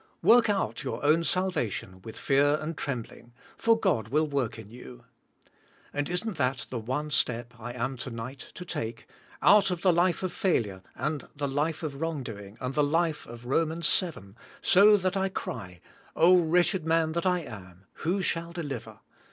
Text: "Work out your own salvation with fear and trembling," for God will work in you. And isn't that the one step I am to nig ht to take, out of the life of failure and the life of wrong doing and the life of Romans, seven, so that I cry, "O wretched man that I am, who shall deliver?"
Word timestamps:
"Work 0.23 0.49
out 0.49 0.83
your 0.83 1.03
own 1.05 1.23
salvation 1.23 2.01
with 2.01 2.17
fear 2.17 2.55
and 2.59 2.75
trembling," 2.75 3.33
for 3.59 3.77
God 3.79 4.07
will 4.07 4.25
work 4.25 4.57
in 4.57 4.71
you. 4.71 5.03
And 5.93 6.09
isn't 6.09 6.37
that 6.37 6.65
the 6.71 6.79
one 6.79 7.11
step 7.11 7.53
I 7.59 7.73
am 7.73 7.97
to 7.97 8.09
nig 8.09 8.39
ht 8.39 8.51
to 8.55 8.65
take, 8.65 9.07
out 9.43 9.69
of 9.69 9.83
the 9.83 9.93
life 9.93 10.23
of 10.23 10.33
failure 10.33 10.81
and 10.95 11.27
the 11.35 11.47
life 11.47 11.83
of 11.83 12.01
wrong 12.01 12.23
doing 12.23 12.57
and 12.59 12.73
the 12.73 12.83
life 12.83 13.27
of 13.27 13.45
Romans, 13.45 13.87
seven, 13.87 14.35
so 14.59 14.97
that 14.97 15.15
I 15.15 15.29
cry, 15.29 15.81
"O 16.15 16.35
wretched 16.35 16.83
man 16.83 17.11
that 17.11 17.27
I 17.27 17.41
am, 17.41 17.85
who 18.01 18.23
shall 18.23 18.51
deliver?" 18.51 19.01